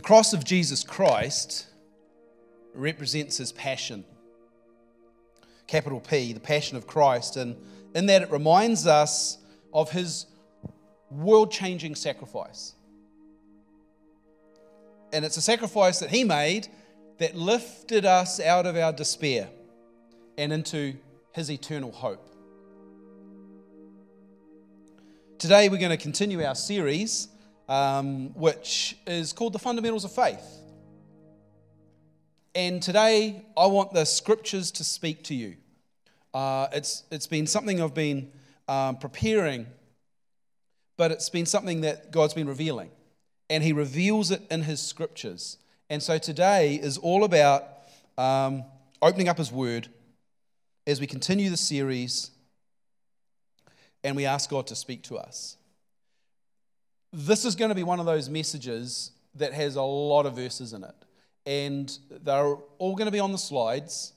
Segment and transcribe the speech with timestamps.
[0.00, 1.66] The cross of Jesus Christ
[2.72, 4.02] represents his passion.
[5.66, 7.36] Capital P, the passion of Christ.
[7.36, 7.54] And
[7.94, 9.36] in that, it reminds us
[9.74, 10.24] of his
[11.10, 12.72] world changing sacrifice.
[15.12, 16.68] And it's a sacrifice that he made
[17.18, 19.50] that lifted us out of our despair
[20.38, 20.94] and into
[21.34, 22.26] his eternal hope.
[25.36, 27.28] Today, we're going to continue our series,
[27.70, 30.44] um, which is called The Fundamentals of Faith.
[32.52, 35.56] And today, I want the scriptures to speak to you.
[36.34, 38.32] Uh, it's, it's been something I've been
[38.68, 39.68] um, preparing,
[40.96, 42.90] but it's been something that God's been revealing.
[43.48, 45.56] And He reveals it in His scriptures.
[45.88, 47.64] And so today is all about
[48.18, 48.64] um,
[49.00, 49.88] opening up His Word
[50.88, 52.32] as we continue the series
[54.02, 55.56] and we ask God to speak to us.
[57.12, 60.72] This is going to be one of those messages that has a lot of verses
[60.72, 60.94] in it.
[61.44, 64.12] And they're all going to be on the slides.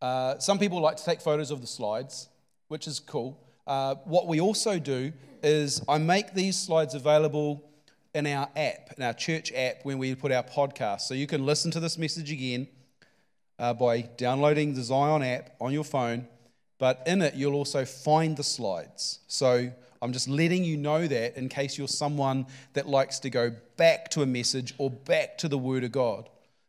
[0.00, 2.28] Uh, some people like to take photos of the slides,
[2.68, 3.38] which is cool.
[3.66, 7.62] Uh, what we also do is I make these slides available
[8.14, 11.02] in our app, in our church app, when we put our podcast.
[11.02, 12.68] So you can listen to this message again
[13.58, 16.28] uh, by downloading the Zion app on your phone,
[16.78, 19.20] but in it, you'll also find the slides.
[19.26, 19.72] So
[20.02, 24.10] I'm just letting you know that in case you're someone that likes to go back
[24.10, 26.28] to a message or back to the Word of God.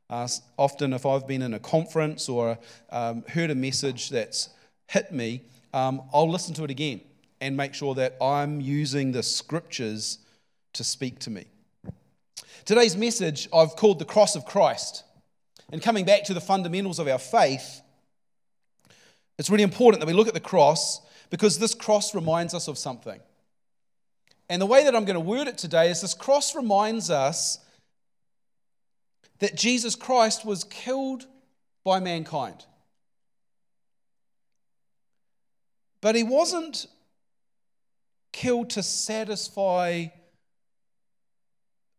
[0.09, 2.57] Uh, often, if I've been in a conference or
[2.91, 4.49] um, heard a message that's
[4.87, 5.41] hit me,
[5.73, 7.01] um, I'll listen to it again
[7.41, 10.19] and make sure that I'm using the scriptures
[10.73, 11.45] to speak to me.
[12.65, 15.03] Today's message I've called the cross of Christ.
[15.71, 17.81] And coming back to the fundamentals of our faith,
[19.37, 22.77] it's really important that we look at the cross because this cross reminds us of
[22.77, 23.19] something.
[24.49, 27.59] And the way that I'm going to word it today is this cross reminds us
[29.39, 31.25] that Jesus Christ was killed
[31.83, 32.65] by mankind.
[36.01, 36.85] But he wasn't
[38.31, 40.07] killed to satisfy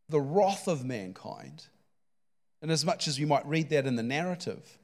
[0.08, 1.66] the wrath of mankind,
[2.62, 4.78] and as much as you might read that in the narrative.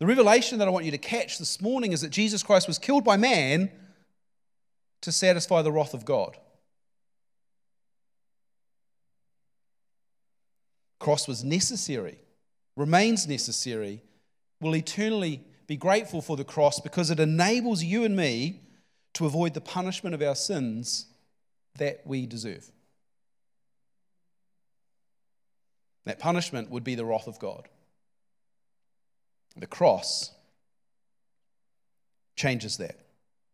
[0.00, 2.78] The revelation that I want you to catch this morning is that Jesus Christ was
[2.78, 3.70] killed by man
[5.02, 6.38] to satisfy the wrath of God.
[10.98, 12.18] Cross was necessary,
[12.76, 14.02] remains necessary,
[14.60, 18.62] will eternally be grateful for the cross because it enables you and me
[19.14, 21.06] to avoid the punishment of our sins
[21.76, 22.70] that we deserve.
[26.06, 27.68] That punishment would be the wrath of God.
[29.56, 30.30] The cross
[32.36, 32.96] changes that.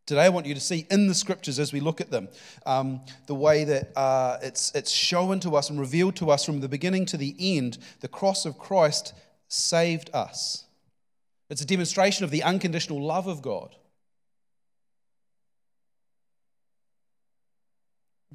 [0.07, 2.29] Today, I want you to see in the scriptures as we look at them
[2.65, 6.61] um, the way that uh, it's, it's shown to us and revealed to us from
[6.61, 7.79] the beginning to the end.
[8.01, 9.15] The cross of Christ
[9.49, 10.65] saved us.
[11.51, 13.75] It's a demonstration of the unconditional love of God.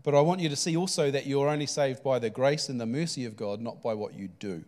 [0.04, 2.82] But I want you to see also that you're only saved by the grace and
[2.82, 4.66] the mercy of God, not by what you do.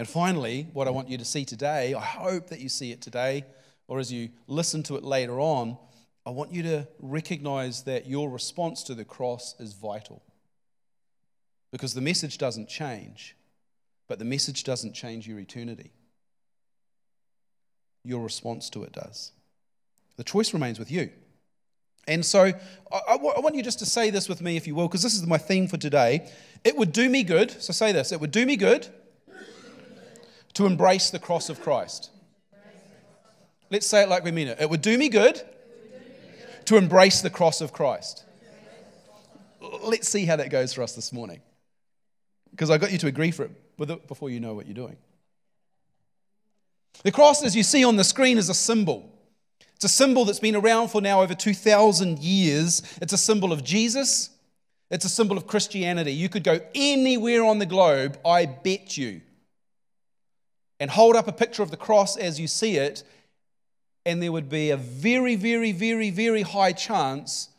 [0.00, 3.02] And finally, what I want you to see today, I hope that you see it
[3.02, 3.44] today,
[3.86, 5.76] or as you listen to it later on,
[6.24, 10.22] I want you to recognize that your response to the cross is vital.
[11.70, 13.36] Because the message doesn't change,
[14.08, 15.92] but the message doesn't change your eternity.
[18.02, 19.32] Your response to it does.
[20.16, 21.10] The choice remains with you.
[22.08, 22.54] And so
[22.90, 25.26] I, want you just to say this with me, if you will, because this is
[25.26, 26.26] my theme for today.
[26.64, 28.88] It would do me good, so say this it would do me good
[30.54, 32.10] to embrace the cross of Christ.
[33.70, 34.60] Let's say it like we mean it.
[34.60, 35.40] It would do me good
[36.64, 38.24] to embrace the cross of Christ.
[39.82, 41.40] Let's see how that goes for us this morning.
[42.50, 44.96] Because I got you to agree for it before you know what you're doing.
[47.04, 49.10] The cross, as you see on the screen, is a symbol.
[49.76, 52.82] It's a symbol that's been around for now over 2,000 years.
[53.00, 54.30] It's a symbol of Jesus.
[54.90, 56.12] It's a symbol of Christianity.
[56.12, 59.22] You could go anywhere on the globe, I bet you,
[60.80, 63.04] and hold up a picture of the cross as you see it,
[64.04, 67.50] and there would be a very, very, very, very high chance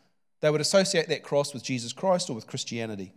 [0.42, 3.14] they would associate that cross with Jesus Christ or with Christianity.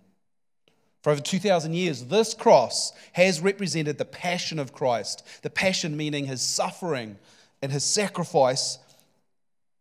[1.02, 5.26] For over 2,000 years, this cross has represented the passion of Christ.
[5.42, 7.18] The passion meaning his suffering
[7.62, 8.78] and his sacrifice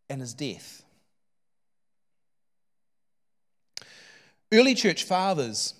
[0.08, 0.82] and his death.
[4.52, 5.74] Early church fathers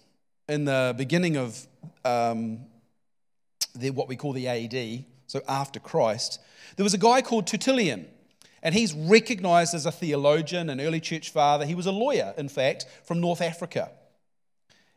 [0.49, 1.67] in the beginning of
[2.05, 2.61] um,
[3.75, 6.41] the, what we call the AD, so after Christ,
[6.77, 8.07] there was a guy called Tertullian.
[8.63, 11.67] And he's recognized as a theologian, an early church father.
[11.67, 13.91] He was a lawyer, in fact, from North Africa.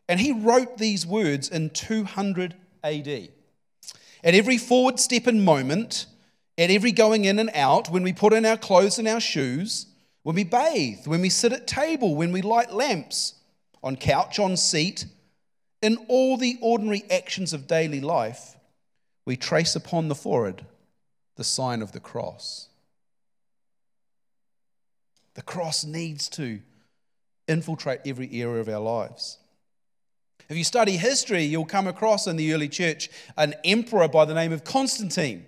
[0.07, 3.29] And he wrote these words in 200 AD.
[4.23, 6.05] At every forward step and moment,
[6.57, 9.87] at every going in and out, when we put in our clothes and our shoes,
[10.23, 13.35] when we bathe, when we sit at table, when we light lamps,
[13.83, 15.05] on couch, on seat,
[15.81, 18.56] in all the ordinary actions of daily life,
[19.27, 20.65] we trace upon the forehead
[21.35, 22.69] the sign of the cross.
[25.33, 26.61] The cross needs to
[27.45, 29.37] infiltrate every area of our lives.
[30.47, 34.33] If you study history, you'll come across in the early church an emperor by the
[34.33, 35.45] name of Constantine.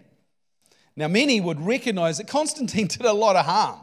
[0.97, 3.79] Now, many would recognize that Constantine did a lot of harm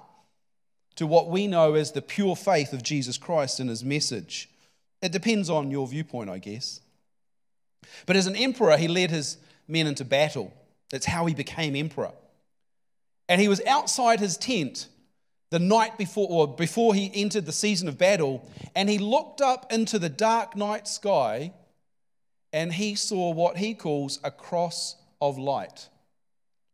[0.97, 4.51] to what we know as the pure faith of Jesus Christ and his message.
[5.01, 6.83] It depends on your viewpoint, I guess.
[8.05, 9.39] But as an emperor, he led his
[9.69, 10.53] men into battle.
[10.91, 12.13] That's how he became emperor.
[13.29, 14.89] And he was outside his tent
[15.51, 19.73] the night before, or before he entered the season of battle, and he looked up
[19.73, 21.53] into the dark night sky
[22.53, 25.89] and he saw what he calls a cross of light.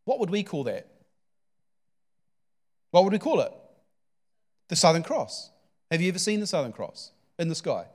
[0.04, 0.86] What would we call that?
[2.90, 3.52] What would we call it?
[4.68, 5.50] The Southern Cross.
[5.90, 7.86] Have you ever seen the Southern Cross in the sky?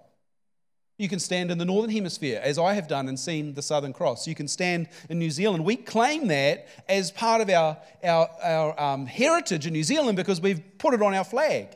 [0.98, 3.94] You can stand in the Northern Hemisphere, as I have done and seen the Southern
[3.94, 4.28] Cross.
[4.28, 5.64] You can stand in New Zealand.
[5.64, 10.42] We claim that as part of our, our, our um, heritage in New Zealand because
[10.42, 11.68] we've put it on our flag,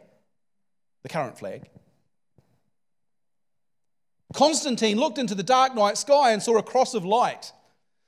[1.04, 1.70] the current flag.
[4.34, 7.52] Constantine looked into the dark night sky and saw a cross of light.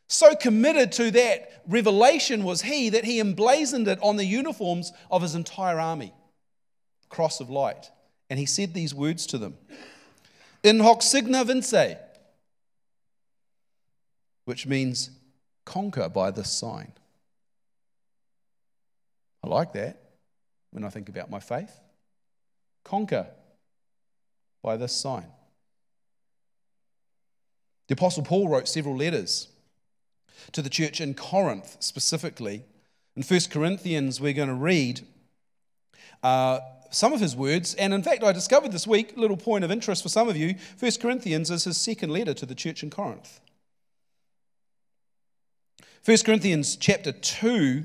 [0.07, 5.21] So committed to that revelation was he that he emblazoned it on the uniforms of
[5.21, 6.13] his entire army.
[7.09, 7.91] Cross of light.
[8.31, 9.57] And he said these words to them
[10.63, 11.73] in hoc signa vince,
[14.45, 15.11] which means
[15.65, 16.93] conquer by this sign.
[19.43, 19.99] I like that
[20.71, 21.79] when I think about my faith.
[22.83, 23.27] Conquer
[24.61, 25.25] by this sign.
[27.87, 29.49] The Apostle Paul wrote several letters
[30.53, 32.63] to the church in Corinth specifically.
[33.15, 35.01] In 1 Corinthians, we're going to read
[36.23, 36.59] uh,
[36.93, 37.73] some of his words.
[37.75, 40.37] And in fact, I discovered this week, a little point of interest for some of
[40.37, 43.39] you, 1 Corinthians is his second letter to the church in Corinth.
[46.05, 47.83] 1 Corinthians chapter 2,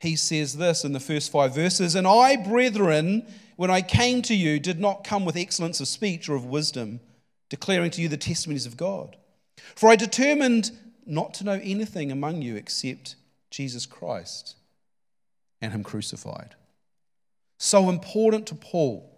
[0.00, 3.26] he says this in the first five verses And I, brethren,
[3.56, 7.00] when I came to you, did not come with excellence of speech or of wisdom,
[7.48, 9.16] declaring to you the testimonies of God.
[9.76, 10.72] For I determined
[11.06, 13.16] not to know anything among you except
[13.50, 14.56] Jesus Christ
[15.60, 16.56] and Him crucified
[17.62, 19.08] so important to Paul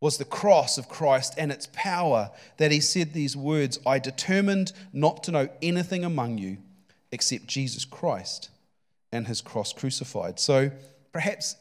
[0.00, 4.72] was the cross of Christ and its power that he said these words I determined
[4.92, 6.58] not to know anything among you
[7.12, 8.50] except Jesus Christ
[9.12, 10.40] and his cross crucified.
[10.40, 10.72] So
[11.12, 11.54] perhaps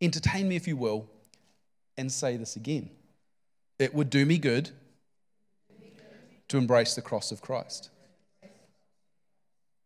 [0.00, 1.08] entertain me, if you will,
[1.96, 2.90] and say this again.
[3.78, 4.70] It would do me good
[6.48, 7.90] to embrace the cross of Christ.
[8.42, 8.48] The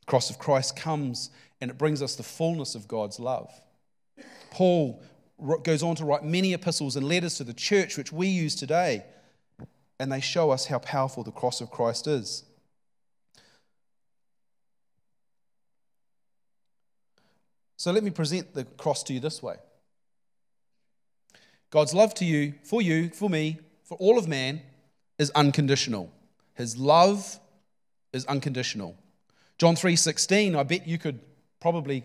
[0.07, 1.29] cross of Christ comes
[1.61, 3.53] and it brings us the fullness of God's love.
[4.51, 5.03] Paul
[5.63, 9.05] goes on to write many epistles and letters to the church, which we use today,
[9.99, 12.45] and they show us how powerful the cross of Christ is.
[17.77, 19.57] So let me present the cross to you this way
[21.71, 24.63] God's love to you, for you, for me, for all of man,
[25.19, 26.11] is unconditional.
[26.55, 27.39] His love
[28.13, 28.97] is unconditional.
[29.59, 31.21] John 3:16, I bet you could
[31.61, 32.05] probably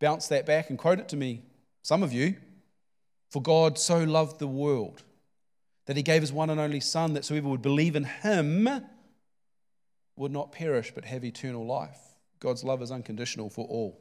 [0.00, 1.42] bounce that back and quote it to me,
[1.82, 2.36] some of you.
[3.36, 5.02] For God so loved the world
[5.84, 8.66] that he gave his one and only Son, that whoever would believe in him
[10.16, 11.98] would not perish but have eternal life.
[12.40, 14.00] God's love is unconditional for all.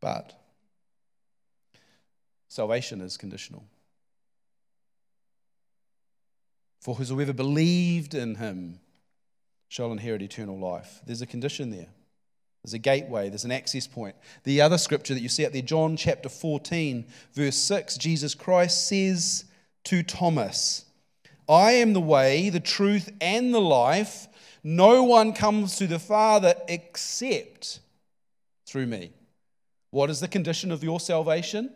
[0.00, 0.40] But
[2.46, 3.64] salvation is conditional.
[6.80, 8.78] For whosoever believed in him
[9.66, 11.00] shall inherit eternal life.
[11.04, 11.88] There's a condition there.
[12.66, 14.16] There's a gateway, there's an access point.
[14.42, 18.88] The other scripture that you see out there, John chapter 14, verse 6, Jesus Christ
[18.88, 19.44] says
[19.84, 20.84] to Thomas,
[21.48, 24.26] I am the way, the truth, and the life.
[24.64, 27.78] No one comes to the Father except
[28.66, 29.12] through me.
[29.92, 31.70] What is the condition of your salvation?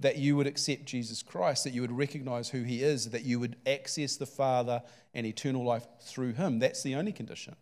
[0.00, 3.40] That you would accept Jesus Christ, that you would recognize who he is, that you
[3.40, 4.82] would access the Father
[5.14, 6.58] and eternal life through him.
[6.58, 7.56] That's the only condition.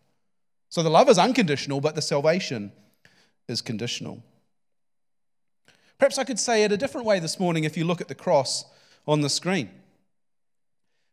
[0.69, 2.73] So the love is unconditional, but the salvation
[3.49, 4.23] is conditional.
[5.99, 8.15] Perhaps I could say it a different way this morning if you look at the
[8.15, 8.65] cross
[9.07, 9.71] on the screen.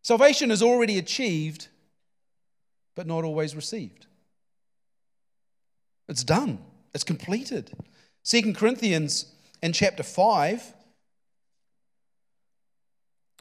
[0.02, 1.68] Salvation is already achieved,
[2.96, 4.08] but not always received.
[6.10, 6.60] It's done,
[6.94, 7.72] it's completed.
[8.26, 10.74] 2 Corinthians in chapter 5,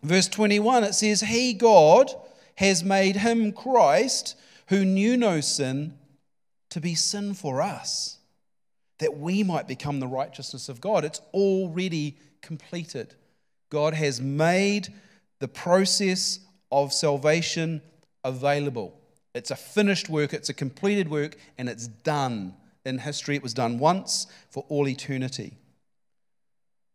[0.04, 2.12] verse 21, it says, He, God,
[2.57, 4.37] has made him, Christ,
[4.69, 5.99] who knew no sin,
[6.73, 8.17] to be sin for us,
[8.99, 11.05] that we might become the righteousness of God.
[11.05, 13.14] It's already completed.
[13.69, 14.88] God has made
[15.38, 17.83] the process of salvation
[18.25, 18.99] available.
[19.35, 22.55] It's a finished work, it's a completed work, and it's done.
[22.87, 25.59] In history, it was done once for all eternity.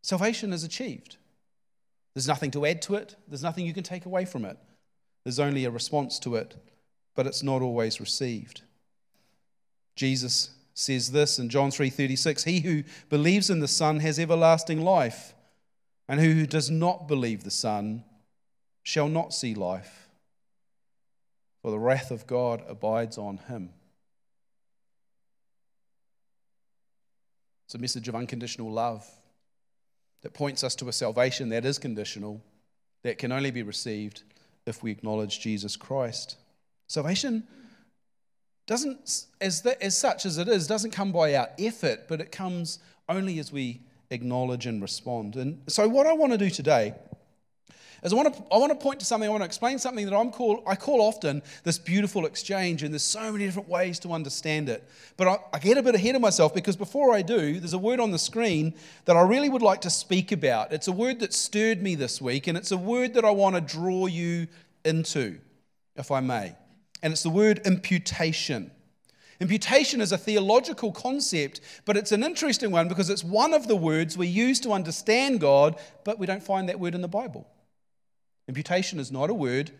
[0.01, 1.17] Salvation is achieved.
[2.15, 4.57] There's nothing to add to it, there's nothing you can take away from it.
[5.23, 6.55] There's only a response to it,
[7.15, 8.63] but it's not always received.
[9.97, 15.33] Jesus says this in John 3:36, "He who believes in the Son has everlasting life,
[16.07, 18.05] and who does not believe the Son
[18.83, 20.07] shall not see life,
[21.61, 23.73] for the wrath of God abides on him."
[27.65, 29.05] It's a message of unconditional love
[30.21, 32.41] that points us to a salvation that is conditional,
[33.01, 34.23] that can only be received
[34.65, 36.37] if we acknowledge Jesus Christ.
[36.87, 37.47] Salvation
[38.67, 42.31] doesn't, as, the, as such as it is, doesn't come by our effort, but it
[42.31, 43.79] comes only as we
[44.11, 45.37] acknowledge and respond.
[45.37, 46.93] And so, what I want to do today
[48.03, 50.05] is I want to, I want to point to something, I want to explain something
[50.05, 53.99] that I'm call, I call often this beautiful exchange, and there's so many different ways
[53.99, 54.87] to understand it.
[55.15, 57.77] But I, I get a bit ahead of myself because before I do, there's a
[57.77, 58.73] word on the screen
[59.05, 60.73] that I really would like to speak about.
[60.73, 63.55] It's a word that stirred me this week, and it's a word that I want
[63.55, 64.47] to draw you
[64.83, 65.39] into,
[65.95, 66.53] if I may.
[67.01, 68.71] And it's the word imputation.
[69.39, 73.75] Imputation is a theological concept, but it's an interesting one because it's one of the
[73.75, 77.47] words we use to understand God, but we don't find that word in the Bible.
[78.47, 79.71] Imputation is not a word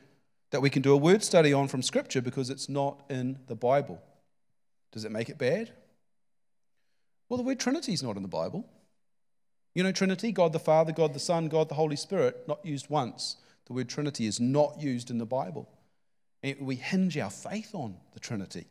[0.52, 3.56] that we can do a word study on from Scripture because it's not in the
[3.56, 4.02] Bible.
[4.92, 5.72] Does it make it bad?
[7.28, 8.66] Well, the word Trinity is not in the Bible.
[9.74, 12.90] You know, Trinity, God the Father, God the Son, God the Holy Spirit, not used
[12.90, 13.38] once.
[13.66, 15.68] The word Trinity is not used in the Bible.
[16.44, 18.66] We hinge our faith on the Trinity.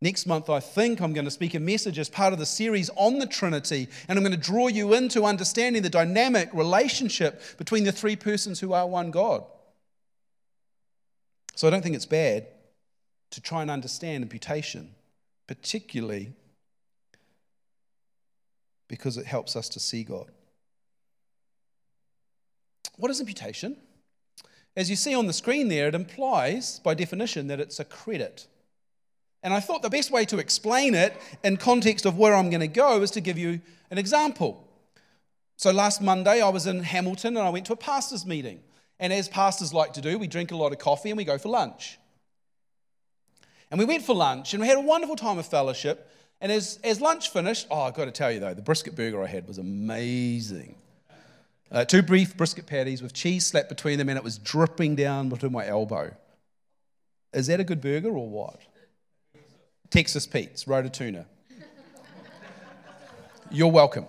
[0.00, 2.90] Next month, I think I'm going to speak a message as part of the series
[2.96, 7.84] on the Trinity, and I'm going to draw you into understanding the dynamic relationship between
[7.84, 9.44] the three persons who are one God.
[11.54, 12.48] So I don't think it's bad
[13.30, 14.92] to try and understand imputation,
[15.46, 16.32] particularly
[18.88, 20.32] because it helps us to see God.
[22.96, 23.76] What is imputation?
[24.76, 28.46] As you see on the screen there, it implies, by definition, that it's a credit.
[29.42, 32.60] And I thought the best way to explain it in context of where I'm going
[32.60, 33.60] to go is to give you
[33.90, 34.66] an example.
[35.56, 38.60] So last Monday, I was in Hamilton and I went to a pastor's meeting.
[38.98, 41.38] And as pastors like to do, we drink a lot of coffee and we go
[41.38, 41.98] for lunch.
[43.70, 46.10] And we went for lunch and we had a wonderful time of fellowship.
[46.40, 49.22] And as, as lunch finished, oh, I've got to tell you though, the brisket burger
[49.22, 50.76] I had was amazing.
[51.72, 55.30] Uh, two brief brisket patties with cheese slapped between them, and it was dripping down
[55.30, 56.14] between my elbow.
[57.32, 58.60] Is that a good burger or what?
[59.88, 61.24] Texas Pete's, Rototuna.
[63.50, 64.06] You're welcome.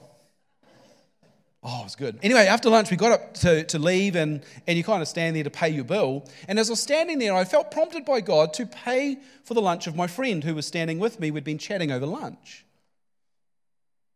[1.65, 2.19] Oh, it was good.
[2.21, 5.37] Anyway, after lunch, we got up to, to leave, and, and you kind of stand
[5.37, 6.27] there to pay your bill.
[6.49, 9.61] And as I was standing there, I felt prompted by God to pay for the
[9.61, 11.31] lunch of my friend who was standing with me.
[11.31, 12.65] We'd been chatting over lunch.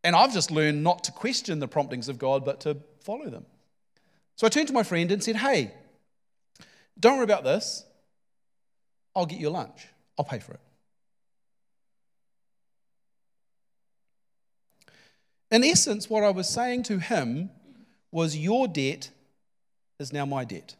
[0.04, 2.76] And I've just learned not to question the promptings of God, but to
[3.08, 3.46] follow them.
[4.36, 5.72] So I turned to my friend and said, Hey,
[7.00, 7.86] don't worry about this.
[9.16, 9.88] I'll get you lunch,
[10.18, 10.60] I'll pay for it.
[15.50, 17.48] In essence, what I was saying to him
[18.12, 19.08] was, Your debt
[19.98, 20.76] is now my debt.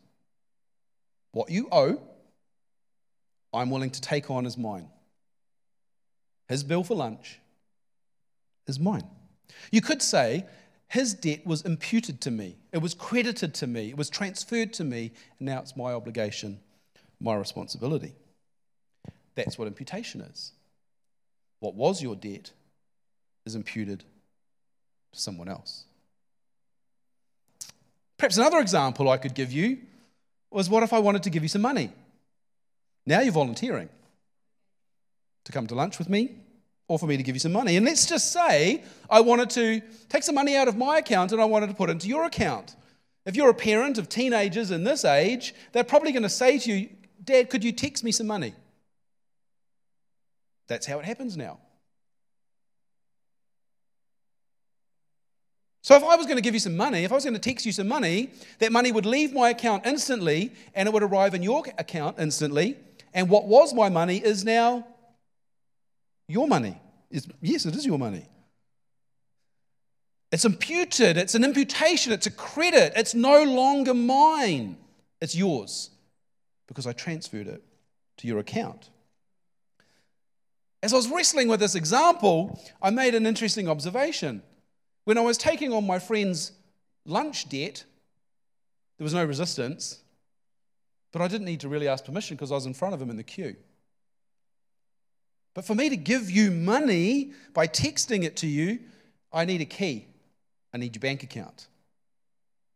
[1.32, 1.99] What you owe,
[3.54, 4.90] I'm willing to take on as mine.
[6.47, 7.38] His bill for lunch
[8.66, 9.04] is mine.
[9.73, 10.44] You could say,
[10.88, 12.57] his debt was imputed to me.
[12.73, 13.90] It was credited to me.
[13.90, 15.12] It was transferred to me.
[15.38, 16.61] And now it's my obligation,
[17.21, 18.14] my responsibility.
[19.35, 20.52] That's what imputation is.
[21.61, 22.52] What was your debt
[23.45, 24.04] is imputed
[25.12, 25.85] to someone else.
[28.16, 29.78] Perhaps another example I could give you
[30.50, 31.90] was what if I wanted to give you some money?
[33.07, 33.88] Now you're volunteering
[35.45, 36.37] to come to lunch with me
[36.88, 37.76] or for me to give you some money.
[37.76, 41.40] And let's just say I wanted to take some money out of my account and
[41.40, 42.75] I wanted to put it into your account.
[43.26, 46.73] If you're a parent of teenagers in this age, they're probably going to say to
[46.73, 46.88] you,
[47.23, 48.54] Dad, could you text me some money?
[50.66, 51.59] That's how it happens now.
[55.83, 57.40] So, if I was going to give you some money, if I was going to
[57.40, 61.35] text you some money, that money would leave my account instantly and it would arrive
[61.35, 62.76] in your account instantly.
[63.14, 64.87] And what was my money is now
[66.28, 66.80] your money.
[67.11, 68.28] It's, yes, it is your money.
[70.30, 72.92] It's imputed, it's an imputation, it's a credit.
[72.94, 74.76] It's no longer mine,
[75.20, 75.90] it's yours
[76.66, 77.62] because I transferred it
[78.18, 78.90] to your account.
[80.82, 84.42] As I was wrestling with this example, I made an interesting observation.
[85.04, 86.52] When I was taking on my friend's
[87.06, 87.85] lunch debt,
[88.99, 90.02] there was no resistance,
[91.11, 93.08] but I didn't need to really ask permission because I was in front of him
[93.08, 93.56] in the queue.
[95.54, 98.80] But for me to give you money by texting it to you,
[99.32, 100.06] I need a key.
[100.72, 101.68] I need your bank account.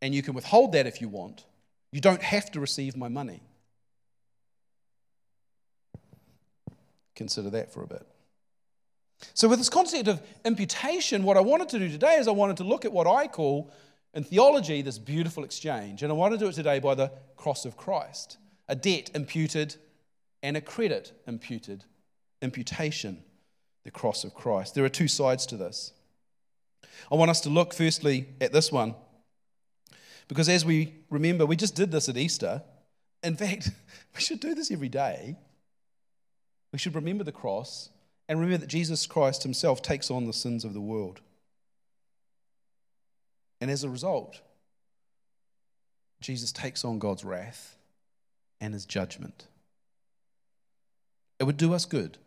[0.01, 1.45] And you can withhold that if you want.
[1.91, 3.41] You don't have to receive my money.
[7.15, 8.05] Consider that for a bit.
[9.33, 12.57] So, with this concept of imputation, what I wanted to do today is I wanted
[12.57, 13.71] to look at what I call
[14.13, 16.03] in theology this beautiful exchange.
[16.03, 18.37] And I want to do it today by the cross of Christ
[18.69, 19.75] a debt imputed
[20.41, 21.83] and a credit imputed.
[22.43, 23.23] Imputation,
[23.83, 24.75] the cross of Christ.
[24.75, 25.93] There are two sides to this.
[27.11, 28.95] I want us to look firstly at this one
[30.27, 32.61] because as we remember, we just did this at Easter.
[33.23, 33.71] In fact,
[34.15, 35.37] we should do this every day.
[36.71, 37.89] We should remember the cross
[38.27, 41.21] and remember that Jesus Christ himself takes on the sins of the world.
[43.61, 44.41] And as a result,
[46.19, 47.77] Jesus takes on God's wrath
[48.59, 49.47] and his judgment.
[51.39, 52.17] It would do us good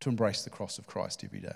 [0.00, 1.48] to embrace the cross of Christ every day.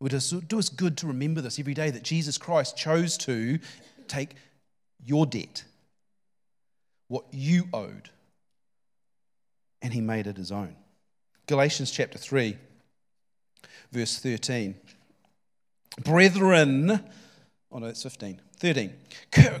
[0.00, 3.58] It would do us good to remember this every day that Jesus Christ chose to
[4.08, 4.34] take
[5.04, 5.64] your debt,
[7.08, 8.10] what you owed,
[9.80, 10.76] and he made it his own.
[11.46, 12.56] Galatians chapter 3,
[13.90, 14.74] verse 13.
[16.04, 17.00] Brethren,
[17.70, 18.40] oh no, it's 15.
[18.58, 18.92] 13.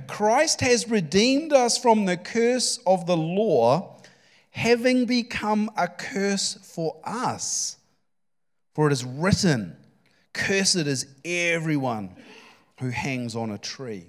[0.06, 3.96] Christ has redeemed us from the curse of the law,
[4.50, 7.76] having become a curse for us.
[8.74, 9.76] For it is written,
[10.32, 12.16] Cursed is everyone
[12.80, 14.06] who hangs on a tree.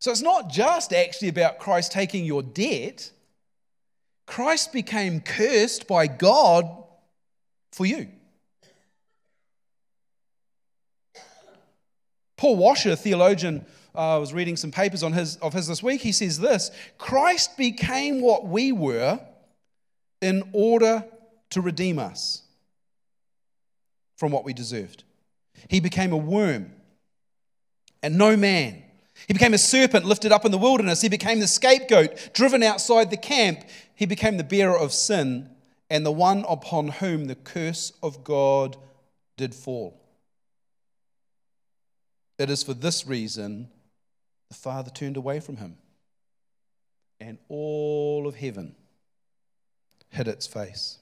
[0.00, 3.10] So it's not just actually about Christ taking your debt.
[4.26, 6.66] Christ became cursed by God
[7.72, 8.08] for you.
[12.36, 16.00] Paul Washer, theologian, uh, I was reading some papers on his, of his this week.
[16.00, 19.18] He says this Christ became what we were
[20.20, 21.04] in order
[21.50, 22.42] to redeem us
[24.16, 25.04] from what we deserved.
[25.68, 26.72] He became a worm
[28.02, 28.82] and no man.
[29.26, 31.00] He became a serpent lifted up in the wilderness.
[31.00, 33.64] He became the scapegoat driven outside the camp.
[33.94, 35.50] He became the bearer of sin
[35.90, 38.76] and the one upon whom the curse of God
[39.36, 40.00] did fall.
[42.38, 43.68] It is for this reason
[44.48, 45.76] the Father turned away from him,
[47.20, 48.74] and all of heaven
[50.10, 50.98] hid its face.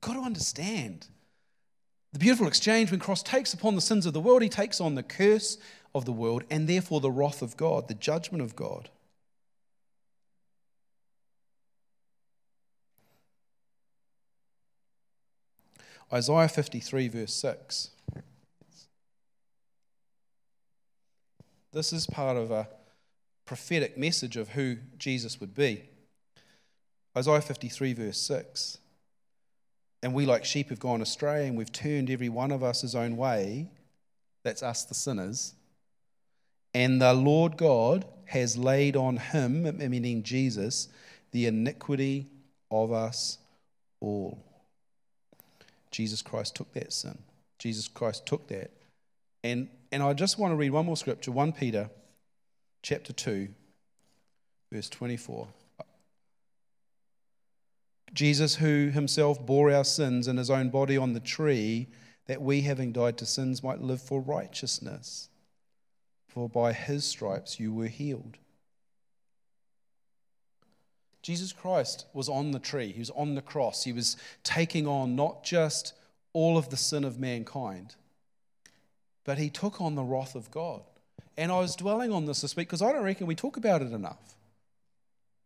[0.00, 1.06] Got to understand
[2.12, 4.94] the beautiful exchange when Christ takes upon the sins of the world, he takes on
[4.94, 5.58] the curse
[5.94, 8.88] of the world and therefore the wrath of God, the judgment of God.
[16.12, 17.90] Isaiah 53, verse 6.
[21.72, 22.68] This is part of a
[23.44, 25.84] prophetic message of who Jesus would be.
[27.16, 28.79] Isaiah 53, verse 6.
[30.02, 32.94] And we, like sheep, have gone astray, and we've turned every one of us his
[32.94, 33.68] own way.
[34.42, 35.54] That's us, the sinners.
[36.72, 40.88] And the Lord God has laid on him, meaning Jesus,
[41.32, 42.26] the iniquity
[42.70, 43.38] of us
[44.00, 44.42] all.
[45.90, 47.18] Jesus Christ took that sin.
[47.58, 48.70] Jesus Christ took that.
[49.42, 51.90] And, and I just want to read one more scripture 1 Peter
[52.82, 53.48] chapter 2,
[54.72, 55.48] verse 24.
[58.12, 61.88] Jesus, who himself bore our sins in his own body on the tree,
[62.26, 65.28] that we, having died to sins, might live for righteousness.
[66.28, 68.38] For by his stripes you were healed.
[71.22, 73.84] Jesus Christ was on the tree, he was on the cross.
[73.84, 75.92] He was taking on not just
[76.32, 77.96] all of the sin of mankind,
[79.24, 80.82] but he took on the wrath of God.
[81.36, 83.82] And I was dwelling on this this week because I don't reckon we talk about
[83.82, 84.34] it enough.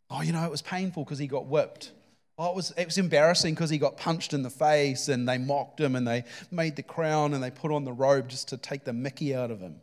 [0.09, 1.91] Oh, you know, it was painful because he got whipped.
[2.37, 5.37] Oh, it was, it was embarrassing because he got punched in the face and they
[5.37, 8.57] mocked him and they made the crown and they put on the robe just to
[8.57, 9.81] take the mickey out of him.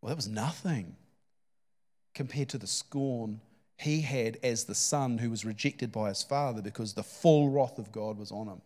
[0.00, 0.94] Well, that was nothing
[2.14, 3.40] compared to the scorn
[3.78, 7.78] he had as the son who was rejected by his father because the full wrath
[7.78, 8.60] of God was on him.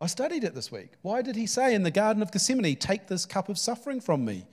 [0.00, 0.90] I studied it this week.
[1.02, 4.24] Why did he say in the Garden of Gethsemane, Take this cup of suffering from
[4.24, 4.44] me?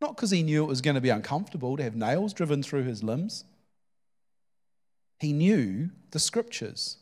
[0.00, 2.84] Not because he knew it was going to be uncomfortable to have nails driven through
[2.84, 3.44] his limbs.
[5.18, 6.98] He knew the scriptures.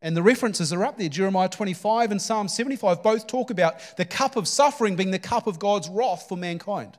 [0.00, 1.08] And the references are up there.
[1.08, 5.46] Jeremiah 25 and Psalm 75 both talk about the cup of suffering being the cup
[5.46, 6.98] of God's wrath for mankind.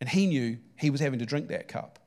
[0.00, 1.98] And he knew he was having to drink that cup.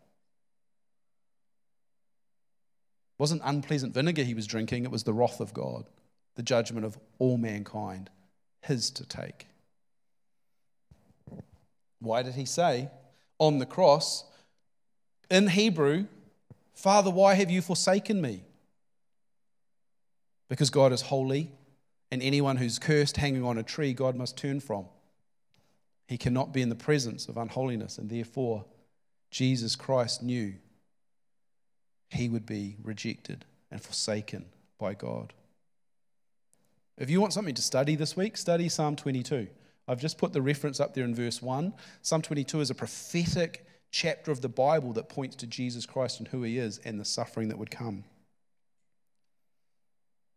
[3.18, 5.86] It wasn't unpleasant vinegar he was drinking, it was the wrath of God,
[6.36, 8.12] the judgment of all mankind,
[8.62, 9.48] his to take.
[12.00, 12.90] Why did he say
[13.40, 14.26] on the cross,
[15.30, 16.06] in Hebrew,
[16.80, 18.42] Father, why have you forsaken me?
[20.48, 21.52] Because God is holy,
[22.10, 24.86] and anyone who's cursed hanging on a tree, God must turn from.
[26.08, 28.64] He cannot be in the presence of unholiness, and therefore,
[29.30, 30.54] Jesus Christ knew
[32.12, 34.46] he would be rejected and forsaken
[34.78, 35.34] by God.
[36.98, 39.50] If you want something to study this week, study Psalm 22.
[39.86, 41.74] I've just put the reference up there in verse 1.
[42.04, 46.28] Psalm 22 is a prophetic chapter of the Bible that points to Jesus Christ and
[46.28, 48.04] who he is and the suffering that would come.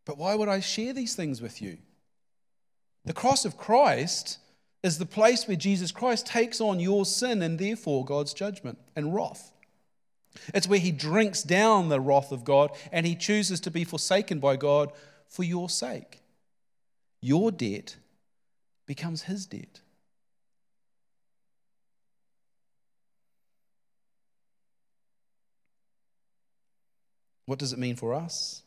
[0.04, 1.78] But why would I share these things with you?
[3.04, 4.38] The cross of Christ
[4.82, 9.14] is the place where Jesus Christ takes on your sin and therefore God's judgment and
[9.14, 9.52] wrath.
[10.54, 14.40] It's where he drinks down the wrath of God and he chooses to be forsaken
[14.40, 14.92] by God
[15.28, 16.20] for your sake.
[17.20, 17.96] Your debt
[18.86, 19.80] becomes his debt.
[27.52, 28.62] What does it mean for us?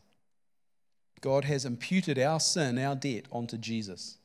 [1.20, 4.20] God has imputed our sin, our debt, onto Jesus.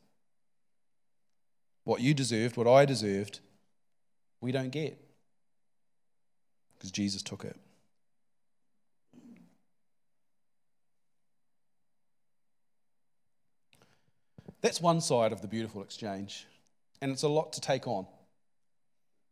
[1.84, 3.40] What you deserved, what I deserved,
[4.42, 5.02] we don't get
[6.76, 7.56] because Jesus took it.
[14.60, 16.46] That's one side of the beautiful exchange,
[17.00, 18.06] and it's a lot to take on.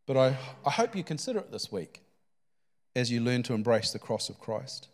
[0.06, 2.00] But I, I hope you consider it this week
[2.96, 4.88] as you learn to embrace the cross of Christ.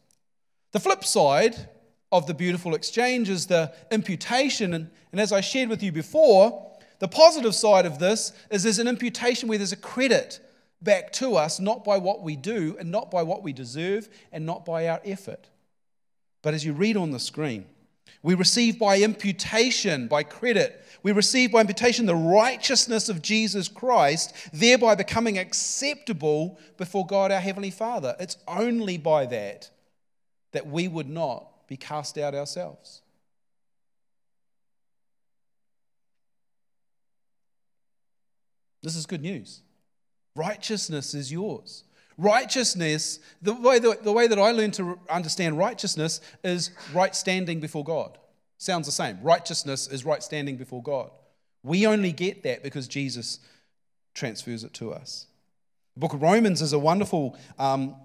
[0.75, 1.69] The flip side
[2.11, 6.69] of the beautiful exchange is the imputation, and, and as I shared with you before,
[6.99, 10.41] the positive side of this is there's an imputation where there's a credit
[10.83, 14.45] back to us, not by what we do, and not by what we deserve, and
[14.45, 15.49] not by our effort.
[16.43, 17.67] But as you read on the screen,
[18.25, 20.85] we receive by imputation, by credit.
[21.05, 27.39] We receive by imputation the righteousness of Jesus Christ, thereby becoming acceptable before God our
[27.39, 28.17] Heavenly Father.
[28.19, 29.71] It's only by that
[30.55, 33.03] that we would not be cast out ourselves.
[38.83, 39.61] This is good news.
[40.37, 41.85] Righteousness is yours.
[42.17, 47.61] Righteousness, the way, the, the way that I learned to understand righteousness is right standing
[47.61, 48.19] before God.
[48.59, 49.19] Sounds the same.
[49.23, 51.11] Righteousness is right standing before God.
[51.63, 53.41] We only get that because Jesus
[54.15, 55.27] transfers it to us.
[55.95, 57.97] The book of Romans is a wonderful um,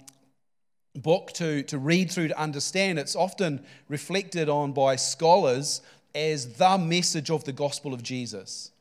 [1.01, 2.99] book to, to read through to understand.
[2.99, 5.81] It's often reflected on by scholars
[6.13, 8.71] as the message of the gospel of Jesus.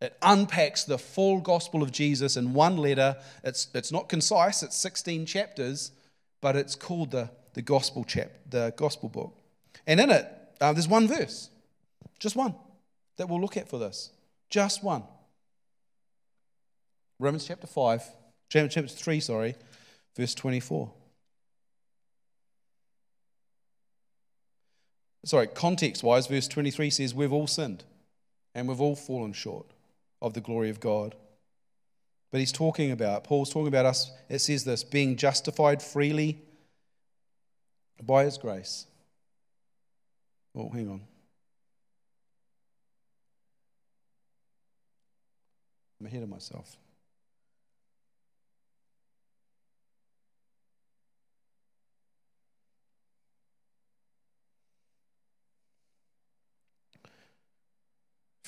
[0.00, 3.16] It unpacks the full gospel of Jesus in one letter.
[3.42, 5.92] It's, it's not concise, it's 16 chapters,
[6.40, 9.34] but it's called the, the gospel chap, the gospel book.
[9.86, 10.26] And in it,
[10.60, 11.48] uh, there's one verse,
[12.18, 12.54] just one,
[13.16, 14.10] that we'll look at for this.
[14.50, 15.04] Just one.
[17.18, 18.02] Romans chapter 5,
[18.50, 19.54] chapter 3, sorry,
[20.16, 20.90] verse 24.
[25.24, 27.84] Sorry, context wise, verse 23 says, We've all sinned
[28.54, 29.66] and we've all fallen short
[30.20, 31.14] of the glory of God.
[32.30, 36.42] But he's talking about, Paul's talking about us, it says this, being justified freely
[38.02, 38.86] by his grace.
[40.54, 41.00] Oh, hang on.
[46.00, 46.76] I'm ahead of myself.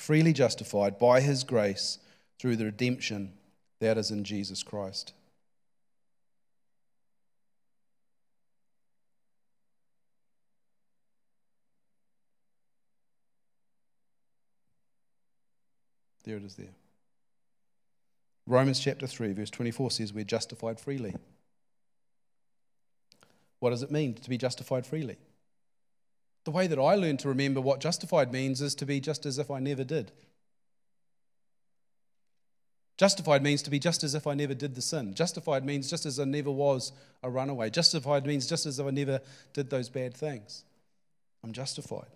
[0.07, 1.99] Freely justified by his grace
[2.39, 3.33] through the redemption
[3.81, 5.11] that is in Jesus Christ.
[16.23, 16.67] There it is there.
[18.45, 21.15] Romans chapter 3, verse 24 says we're justified freely.
[23.59, 25.17] What does it mean to be justified freely?
[26.47, 29.37] The way that I learn to remember what justified means is to be just as
[29.37, 30.13] if I never did.
[32.95, 35.13] Justified means to be just as if I never did the sin.
[35.13, 37.69] Justified means just as I never was a runaway.
[37.69, 39.19] Justified means just as if I never
[39.51, 40.63] did those bad things.
[41.43, 42.07] I'm justified.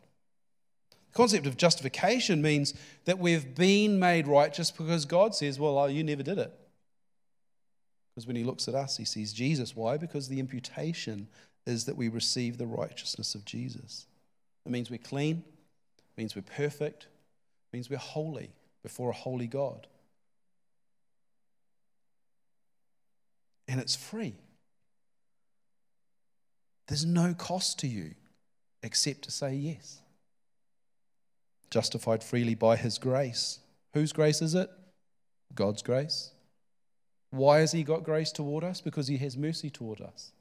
[0.92, 5.88] The concept of justification means that we've been made righteous because God says, Well, uh,
[5.88, 6.58] you never did it.
[8.16, 9.76] Because when he looks at us, he sees Jesus.
[9.76, 9.98] Why?
[9.98, 11.28] Because the imputation
[11.66, 14.06] is that we receive the righteousness of Jesus.
[14.66, 15.44] It means we're clean,
[15.98, 18.52] it means we're perfect, it means we're holy
[18.84, 19.88] before a holy God.
[23.68, 24.36] And it's free.
[26.88, 28.16] There's no cost to you
[28.84, 30.02] except to say yes.
[31.70, 33.60] Justified freely by His grace.
[33.94, 34.70] Whose grace is it?
[35.56, 36.32] God's grace.
[37.30, 38.82] Why has He got grace toward us?
[38.82, 40.34] Because He has mercy toward us.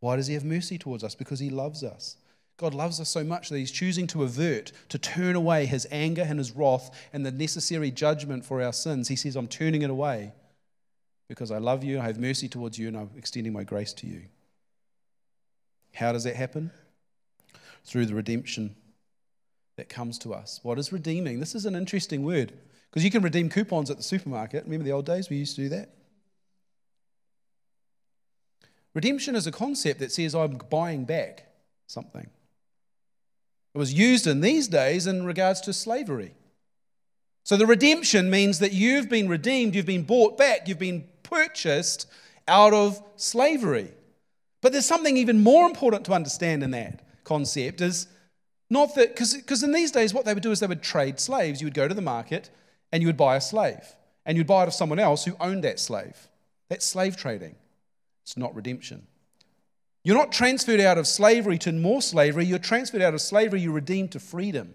[0.00, 1.14] Why does He have mercy towards us?
[1.14, 2.16] Because He loves us.
[2.60, 6.20] God loves us so much that He's choosing to avert, to turn away His anger
[6.20, 9.08] and His wrath and the necessary judgment for our sins.
[9.08, 10.34] He says, I'm turning it away
[11.26, 14.06] because I love you, I have mercy towards you, and I'm extending my grace to
[14.06, 14.24] you.
[15.94, 16.70] How does that happen?
[17.86, 18.76] Through the redemption
[19.76, 20.60] that comes to us.
[20.62, 21.40] What is redeeming?
[21.40, 22.52] This is an interesting word
[22.90, 24.64] because you can redeem coupons at the supermarket.
[24.64, 25.94] Remember the old days we used to do that?
[28.92, 31.46] Redemption is a concept that says I'm buying back
[31.86, 32.28] something.
[33.74, 36.34] It was used in these days in regards to slavery.
[37.44, 42.06] So the redemption means that you've been redeemed, you've been bought back, you've been purchased
[42.48, 43.92] out of slavery.
[44.60, 48.08] But there's something even more important to understand in that concept is
[48.68, 51.60] not that, because in these days, what they would do is they would trade slaves.
[51.60, 52.50] You would go to the market
[52.92, 53.94] and you would buy a slave,
[54.26, 56.28] and you'd buy it of someone else who owned that slave.
[56.68, 57.56] That's slave trading,
[58.22, 59.06] it's not redemption.
[60.02, 63.72] You're not transferred out of slavery to more slavery, you're transferred out of slavery, you're
[63.72, 64.74] redeemed to freedom.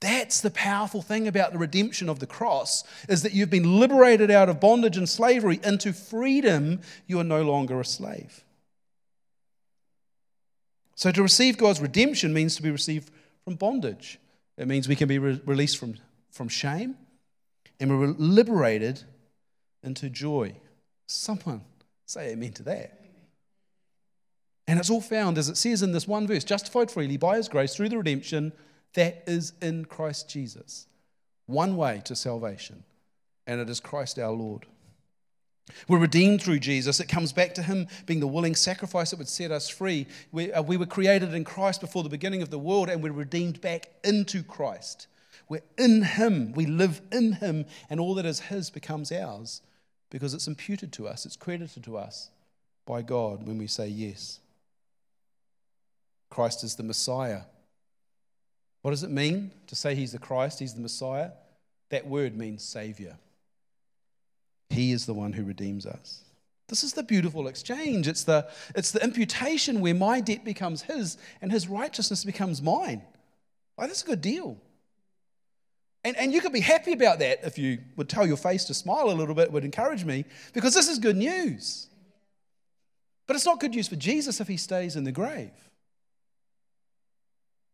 [0.00, 4.32] That's the powerful thing about the redemption of the cross is that you've been liberated
[4.32, 6.80] out of bondage and slavery into freedom.
[7.06, 8.42] You are no longer a slave.
[10.96, 13.12] So to receive God's redemption means to be received
[13.44, 14.18] from bondage.
[14.56, 15.94] It means we can be re- released from,
[16.32, 16.96] from shame
[17.78, 19.04] and we're liberated
[19.84, 20.56] into joy.
[21.06, 21.62] Someone
[22.06, 23.01] say amen to that.
[24.66, 27.48] And it's all found, as it says in this one verse, justified freely by his
[27.48, 28.52] grace through the redemption
[28.94, 30.86] that is in Christ Jesus.
[31.46, 32.84] One way to salvation,
[33.46, 34.66] and it is Christ our Lord.
[35.88, 37.00] We're redeemed through Jesus.
[37.00, 40.06] It comes back to Him being the willing sacrifice that would set us free.
[40.30, 43.12] We, uh, we were created in Christ before the beginning of the world, and we're
[43.12, 45.06] redeemed back into Christ.
[45.48, 46.52] We're in Him.
[46.52, 49.62] We live in Him, and all that is His becomes ours
[50.10, 52.30] because it's imputed to us, it's credited to us
[52.84, 54.40] by God when we say yes.
[56.32, 57.42] Christ is the Messiah.
[58.80, 61.32] What does it mean to say he's the Christ, he's the Messiah?
[61.90, 63.18] That word means Savior.
[64.70, 66.24] He is the one who redeems us.
[66.68, 68.08] This is the beautiful exchange.
[68.08, 73.02] It's the, it's the imputation where my debt becomes his and his righteousness becomes mine.
[73.76, 74.56] Oh, that's a good deal.
[76.02, 78.74] And, and you could be happy about that if you would tell your face to
[78.74, 81.88] smile a little bit, would encourage me, because this is good news.
[83.26, 85.50] But it's not good news for Jesus if he stays in the grave.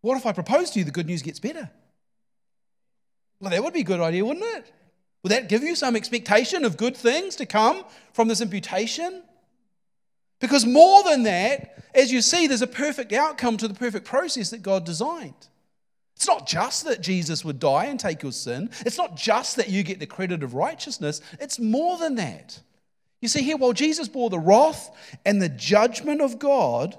[0.00, 1.70] What if I propose to you the good news gets better?
[3.40, 4.72] Well, that would be a good idea, wouldn't it?
[5.22, 9.22] Would that give you some expectation of good things to come from this imputation?
[10.40, 14.50] Because more than that, as you see, there's a perfect outcome to the perfect process
[14.50, 15.48] that God designed.
[16.14, 18.70] It's not just that Jesus would die and take your sin.
[18.84, 21.20] It's not just that you get the credit of righteousness.
[21.40, 22.60] It's more than that.
[23.20, 24.90] You see, here, while Jesus bore the wrath
[25.24, 26.96] and the judgment of God,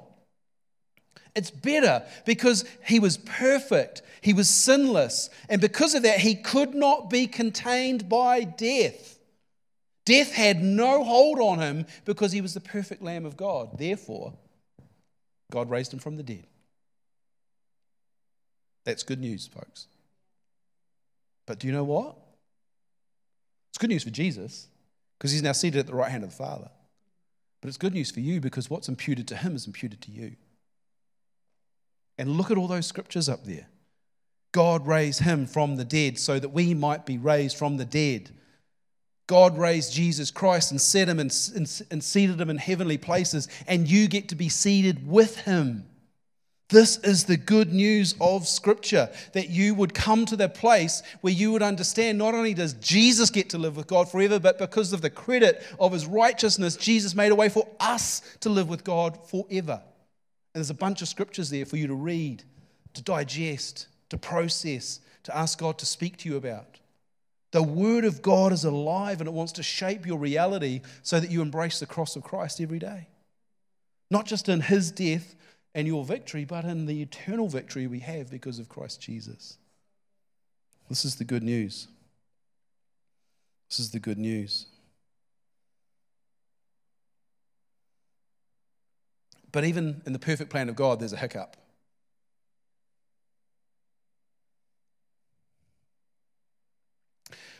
[1.36, 6.74] it's better because he was perfect, he was sinless, and because of that, he could
[6.74, 9.20] not be contained by death.
[10.06, 13.78] Death had no hold on him because he was the perfect Lamb of God.
[13.78, 14.34] Therefore,
[15.52, 16.48] God raised him from the dead.
[18.86, 19.88] That's good news, folks.
[21.46, 22.16] But do you know what?
[23.70, 24.68] It's good news for Jesus
[25.18, 26.70] because he's now seated at the right hand of the Father.
[27.62, 30.36] But it's good news for you because what's imputed to him is imputed to you.
[32.20, 33.66] And look at all those scriptures up there.
[34.52, 38.30] God raised him from the dead so that we might be raised from the dead.
[39.26, 43.48] God raised Jesus Christ and set him and, and, and, seated him in heavenly places,
[43.68, 45.86] and you get to be seated with him.
[46.68, 51.32] This is the good news of Scripture that you would come to the place where
[51.32, 54.92] you would understand not only does Jesus get to live with God forever, but because
[54.92, 58.84] of the credit of his righteousness, Jesus made a way for us to live with
[58.84, 59.82] God forever.
[60.54, 62.44] And there's a bunch of scriptures there for you to read,
[62.94, 66.80] to digest, to process, to ask God to speak to you about.
[67.52, 71.32] The Word of God is alive and it wants to shape your reality so that
[71.32, 73.08] you embrace the cross of Christ every day.
[74.12, 75.36] Not just in His death
[75.74, 79.58] and your victory, but in the eternal victory we have because of Christ Jesus.
[80.90, 81.88] This is the good news.
[83.70, 84.66] This is the good news.
[89.52, 91.58] But even in the perfect plan of God, there's a hiccup.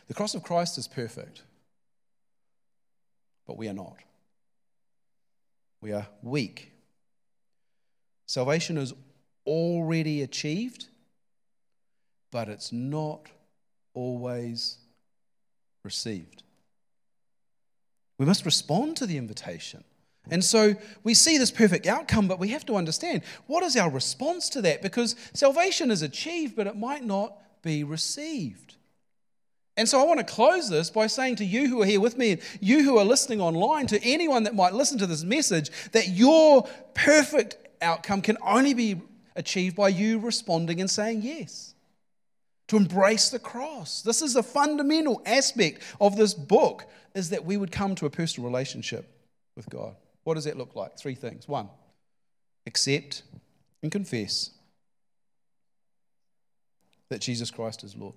[0.08, 1.42] The cross of Christ is perfect,
[3.46, 3.96] but we are not.
[5.80, 6.72] We are weak.
[8.26, 8.92] Salvation is
[9.46, 10.86] already achieved,
[12.30, 13.28] but it's not
[13.94, 14.78] always
[15.84, 16.42] received.
[18.18, 19.84] We must respond to the invitation.
[20.28, 23.90] And so we see this perfect outcome, but we have to understand what is our
[23.90, 24.82] response to that?
[24.82, 28.76] Because salvation is achieved, but it might not be received.
[29.76, 32.18] And so I want to close this by saying to you who are here with
[32.18, 36.08] me, you who are listening online, to anyone that might listen to this message, that
[36.08, 39.00] your perfect outcome can only be
[39.36, 41.74] achieved by you responding and saying yes.
[42.68, 44.02] To embrace the cross.
[44.02, 48.10] This is a fundamental aspect of this book, is that we would come to a
[48.10, 49.08] personal relationship
[49.56, 49.96] with God.
[50.30, 50.96] What does that look like?
[50.96, 51.48] Three things.
[51.48, 51.68] One,
[52.64, 53.24] accept
[53.82, 54.50] and confess
[57.08, 58.14] that Jesus Christ is Lord.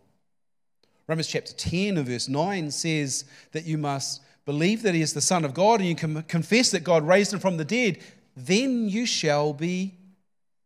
[1.07, 5.21] Romans chapter 10 and verse 9 says that you must believe that he is the
[5.21, 7.97] Son of God and you can confess that God raised him from the dead,
[8.37, 9.95] then you shall be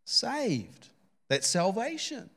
[0.04, 0.90] saved.
[1.30, 2.30] That's salvation.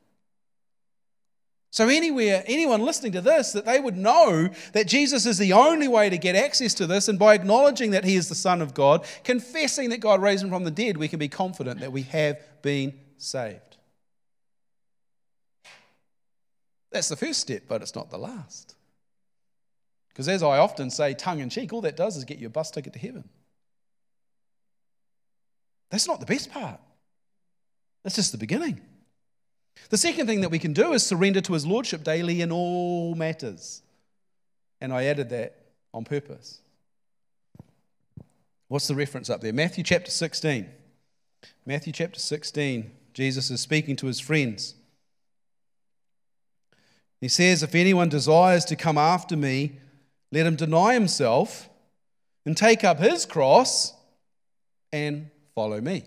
[1.71, 5.87] So, anywhere, anyone listening to this, that they would know that Jesus is the only
[5.87, 8.73] way to get access to this, and by acknowledging that he is the Son of
[8.73, 12.01] God, confessing that God raised him from the dead, we can be confident that we
[12.03, 13.77] have been saved.
[16.91, 18.75] That's the first step, but it's not the last.
[20.09, 22.49] Because, as I often say, tongue in cheek, all that does is get you a
[22.49, 23.29] bus ticket to heaven.
[25.89, 26.81] That's not the best part,
[28.03, 28.81] that's just the beginning.
[29.89, 33.15] The second thing that we can do is surrender to his lordship daily in all
[33.15, 33.81] matters.
[34.79, 35.55] And I added that
[35.93, 36.61] on purpose.
[38.67, 39.53] What's the reference up there?
[39.53, 40.69] Matthew chapter 16.
[41.65, 44.75] Matthew chapter 16, Jesus is speaking to his friends.
[47.19, 49.73] He says, If anyone desires to come after me,
[50.31, 51.69] let him deny himself
[52.45, 53.93] and take up his cross
[54.91, 56.03] and follow me.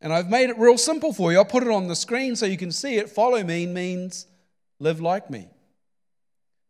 [0.00, 1.38] And I've made it real simple for you.
[1.38, 3.10] I'll put it on the screen so you can see it.
[3.10, 4.26] Follow me means
[4.78, 5.48] live like me.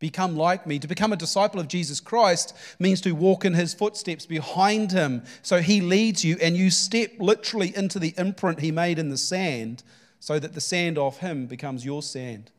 [0.01, 0.79] Become like me.
[0.79, 5.23] To become a disciple of Jesus Christ means to walk in his footsteps behind him.
[5.43, 9.19] So he leads you, and you step literally into the imprint he made in the
[9.19, 9.83] sand
[10.19, 12.51] so that the sand off him becomes your sand.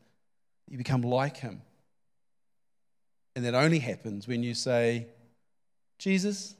[0.69, 1.63] You become like him.
[3.35, 5.07] And that only happens when you say,
[5.97, 6.55] Jesus,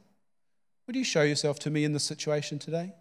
[0.87, 2.93] would you show yourself to me in this situation today?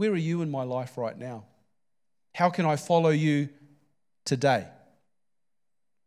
[0.00, 1.44] Where are you in my life right now?
[2.34, 3.50] How can I follow you
[4.24, 4.66] today?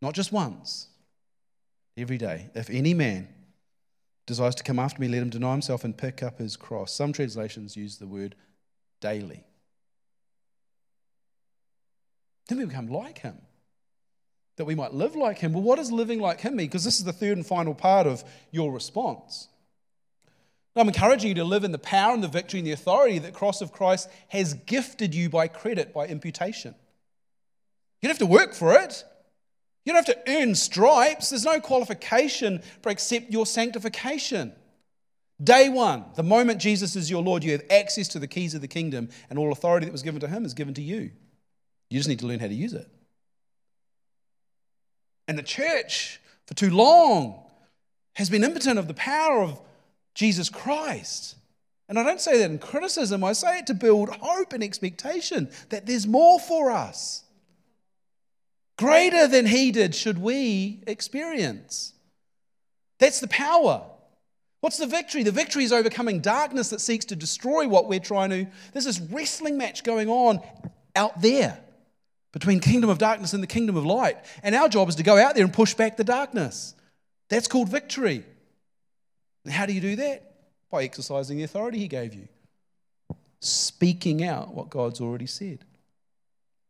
[0.02, 0.88] Not just once,
[1.96, 2.50] every day.
[2.56, 3.28] If any man
[4.26, 6.92] desires to come after me, let him deny himself and pick up his cross.
[6.92, 8.34] Some translations use the word
[9.00, 9.44] daily.
[12.48, 13.38] Then we become like him.
[14.56, 15.54] That we might live like him.
[15.54, 16.66] Well, what does living like him mean?
[16.66, 19.50] Because this is the third and final part of your response.
[20.76, 23.34] I'm encouraging you to live in the power and the victory and the authority that
[23.34, 26.74] cross of Christ has gifted you by credit, by imputation.
[28.02, 29.04] You don't have to work for it.
[29.86, 31.30] You don't have to earn stripes.
[31.30, 34.54] There's no qualification for except your sanctification.
[35.44, 38.62] Day one, the moment Jesus is your Lord, you have access to the keys of
[38.62, 41.12] the kingdom, and all authority that was given to him is given to you.
[41.90, 42.88] You just need to learn how to use it.
[45.28, 47.44] And the church, for too long,
[48.14, 49.62] has been impotent of the power of
[50.14, 51.36] Jesus Christ.
[51.90, 55.50] And I don't say that in criticism, I say it to build hope and expectation
[55.70, 57.24] that there's more for us.
[58.78, 61.94] Greater than he did, should we experience.
[63.00, 63.84] That's the power.
[64.62, 65.24] What's the victory?
[65.24, 68.48] The victory is overcoming darkness that seeks to destroy what we're trying to.
[68.72, 70.42] There's this wrestling match going on
[70.96, 71.60] out there
[72.32, 74.18] between kingdom of darkness and the kingdom of light.
[74.42, 76.76] And our job is to go out there and push back the darkness.
[77.30, 78.26] That's called victory.
[79.50, 80.32] How do you do that?
[80.70, 82.28] By exercising the authority He gave you,
[83.40, 85.66] speaking out what God's already said.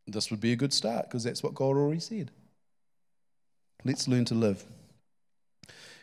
[0.06, 2.30] This would be a good start because that's what God already said.
[3.84, 4.64] Let's learn to live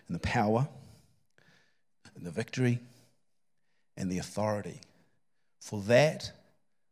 [0.08, 0.68] in the power,
[2.16, 2.80] and the victory,
[3.96, 4.82] and the authority.
[5.62, 6.32] For that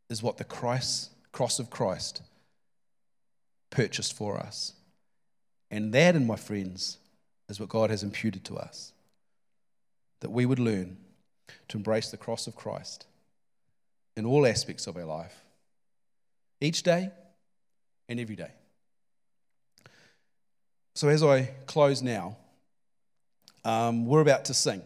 [0.09, 2.21] is what the Christ, cross of Christ
[3.71, 4.73] purchased for us.
[5.69, 6.97] And that, and my friends,
[7.49, 8.93] is what God has imputed to us
[10.19, 10.97] that we would learn
[11.69, 13.05] to embrace the cross of Christ
[14.15, 15.35] in all aspects of our life,
[16.61, 17.11] each day
[18.07, 18.51] and every day.
[20.95, 22.35] So, as I close now,
[23.63, 24.81] um, we're about to sing.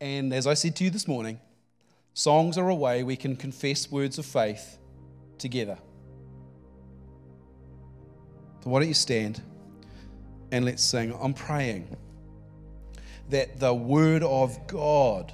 [0.00, 1.40] And as I said to you this morning,
[2.14, 4.78] Songs are a way we can confess words of faith
[5.38, 5.78] together.
[8.62, 9.40] So, why don't you stand
[10.52, 11.16] and let's sing?
[11.20, 11.96] I'm praying
[13.30, 15.32] that the word of God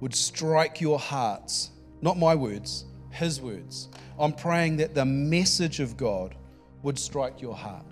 [0.00, 1.70] would strike your hearts,
[2.02, 3.88] not my words, his words.
[4.18, 6.34] I'm praying that the message of God
[6.82, 7.86] would strike your heart,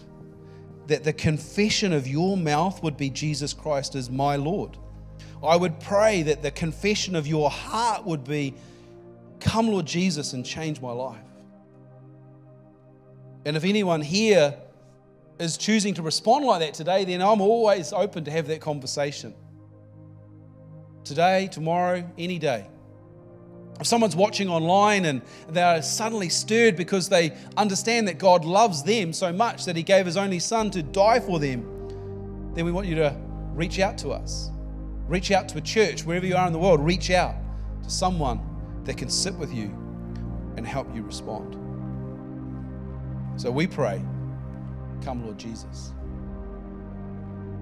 [0.86, 4.76] that the confession of your mouth would be Jesus Christ as my Lord.
[5.42, 8.54] I would pray that the confession of your heart would be,
[9.40, 11.18] Come, Lord Jesus, and change my life.
[13.44, 14.56] And if anyone here
[15.38, 19.34] is choosing to respond like that today, then I'm always open to have that conversation.
[21.02, 22.66] Today, tomorrow, any day.
[23.80, 29.12] If someone's watching online and they're suddenly stirred because they understand that God loves them
[29.12, 32.86] so much that He gave His only Son to die for them, then we want
[32.86, 33.16] you to
[33.52, 34.50] reach out to us.
[35.08, 37.34] Reach out to a church, wherever you are in the world, reach out
[37.82, 38.40] to someone
[38.84, 39.66] that can sit with you
[40.56, 41.56] and help you respond.
[43.36, 44.00] So we pray,
[45.02, 45.93] come, Lord Jesus.